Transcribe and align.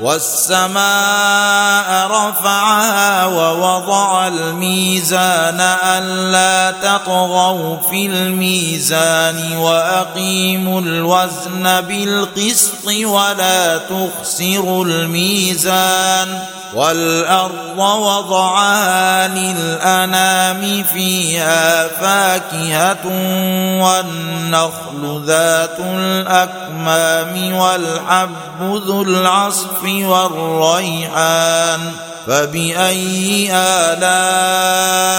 والسماء 0.00 0.76
رفعها 2.10 3.26
ووضع 3.26 4.28
الميزان 4.28 5.60
ألا 5.60 6.74
تطغوا 6.82 7.76
في 7.90 8.06
الميزان 8.06 9.56
وأقيموا 9.56 10.80
الوزن 10.80 11.80
بالقسط 11.80 12.86
ولا 12.86 13.78
تخسروا 13.78 14.84
الميزان 14.84 16.55
والأرض 16.74 17.78
وضعها 17.78 19.28
للأنام 19.28 20.82
فيها 20.82 21.88
فاكهة 21.88 23.06
والنخل 23.82 25.22
ذات 25.26 25.80
الأكمام 25.80 27.54
والحب 27.54 28.60
ذو 28.60 29.02
العصف 29.02 29.82
والريحان 29.84 31.80
فبأي 32.26 33.48
آلاء 33.52 35.16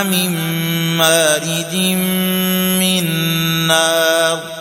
من 0.07 0.37
مارج 0.97 1.75
من 2.79 3.05
نار 3.67 4.60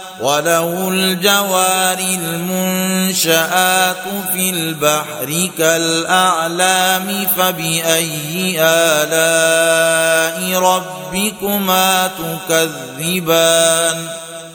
وله 0.21 0.89
الجوار 0.89 1.97
المنشآت 1.99 3.95
في 4.33 4.49
البحر 4.49 5.49
كالأعلام 5.57 7.27
فبأي 7.37 8.55
آلاء 8.61 10.59
ربكما 10.61 12.11
تكذبان 12.47 14.07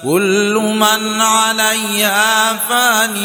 كل 0.02 0.54
من 0.54 1.20
عليها 1.20 2.52
فان 2.68 3.16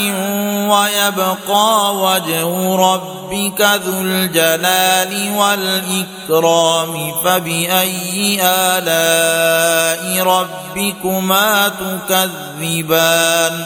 ويبقى 0.70 1.96
وجه 1.96 2.76
ربك 2.76 3.62
ذو 3.62 4.02
الجلال 4.02 5.34
والإكرام 5.38 7.12
فبأي 7.24 8.40
آلاء 8.44 10.24
ربكما 10.24 11.72
تكذبان 12.10 13.66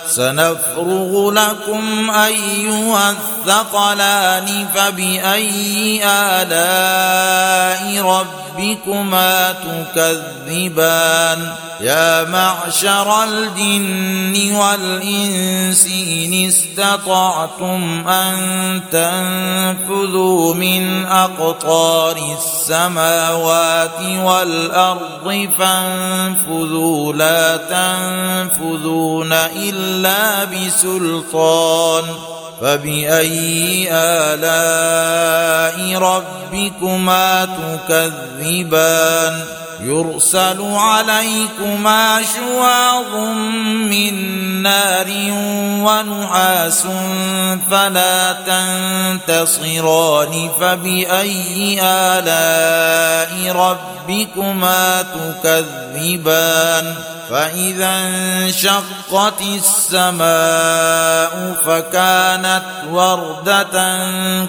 سنفرغ 0.15 1.31
لكم 1.31 2.11
أيها 2.11 3.11
الثقلان 3.11 4.67
فبأي 4.75 6.01
آلاء 6.05 8.01
ربكما 8.05 9.53
تكذبان؟ 9.95 11.55
يا 11.81 12.23
معشر 12.23 13.23
الجن 13.23 14.55
والإنس 14.55 15.87
إن 15.87 16.47
استطعتم 16.47 18.07
أن 18.07 18.81
تنفذوا 18.91 20.53
من 20.53 21.05
أقطار 21.05 22.37
السماوات 22.37 24.01
والأرض 24.23 25.49
فانفذوا 25.57 27.13
لا 27.13 27.57
تنفذون 27.57 29.33
إلا 30.01 30.43
بسلطان 30.43 32.03
فبأي 32.61 33.87
آلاء 33.91 35.77
ربكما 35.97 37.45
تكذبان 37.87 39.43
يرسل 39.81 40.61
عليكما 40.61 42.21
شواظ 42.21 43.15
من 43.91 44.13
نار 44.61 45.07
ونحاس 45.81 46.87
فلا 47.71 48.37
تنتصران 49.27 50.49
فبأي 50.59 51.79
آلاء 51.81 53.55
ربكما 53.55 55.01
تكذبان 55.01 56.95
فإذا 57.31 57.89
انشقت 57.89 59.41
السماء 59.41 60.21
فكانت 61.65 62.63
وردة 62.89 63.97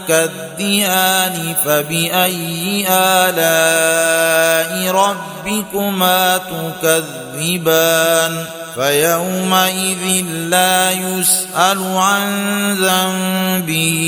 كالدهان 0.09 1.54
فبأي 1.65 2.87
آلاء 2.88 4.94
ربكما 4.94 6.41
تكذبان 6.82 8.44
فيومئذ 8.75 10.25
لا 10.26 10.91
يسأل 11.22 11.78
عن 11.97 12.27
ذنبه 12.75 14.00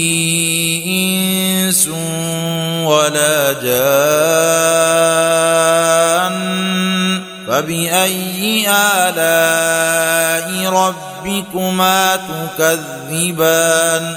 إنس 0.87 1.89
ولا 2.85 3.53
جان 3.53 3.65
فبأي 7.47 8.67
آلاء 9.07 10.73
ربكما 10.73 12.17
تكذبان 12.17 14.17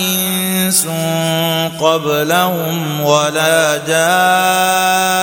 إنس 0.00 0.88
قبلهم 1.80 3.00
ولا 3.00 3.76
جان 3.86 5.14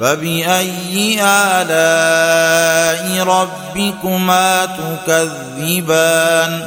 فبأي 0.00 1.20
آلاء 1.24 3.02
ربكما 3.26 4.66
تكذبان 5.06 6.66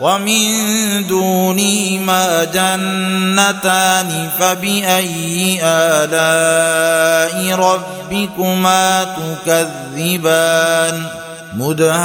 ومن 0.00 1.06
دونهما 1.06 2.44
جنتان 2.44 4.28
فبأي 4.38 5.60
آلاء 5.62 7.54
ربكما 7.54 9.04
تكذبان؟ 9.44 11.06
مدهامتان 11.54 12.00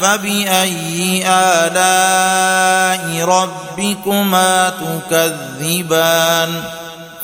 فبأي 0.00 1.24
آلاء 1.26 3.24
ربكما 3.24 4.72
تكذبان؟ 5.10 6.62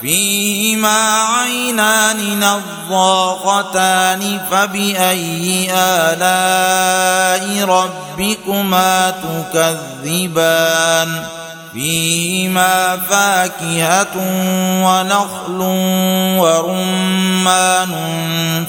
فيهما 0.07 1.23
عينان 1.23 2.41
نضاقتان 2.41 4.41
فبأي 4.51 5.69
آلاء 5.73 7.65
ربكما 7.65 9.15
تكذبان؟ 10.03 11.23
فيهما 11.73 12.97
فاكهة 13.11 14.17
ونخل 14.87 15.61
ورمان 16.39 17.95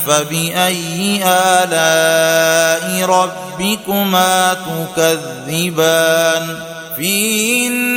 فبأي 0.07 1.21
آلاء 1.25 3.09
ربكما 3.09 4.57
تكذبان؟ 4.95 6.59
فيهن 6.97 7.96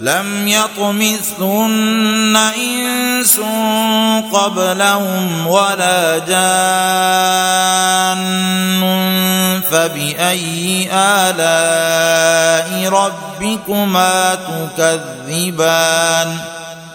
لم 0.00 0.48
يطمثهن 0.48 2.36
إنس 2.56 3.40
قبلهم 4.32 5.46
ولا 5.46 6.18
جان 6.18 6.38
فبأي 9.70 10.88
آلاء 10.92 12.88
ربكما 12.88 14.38
تكذبان؟ 14.76 16.38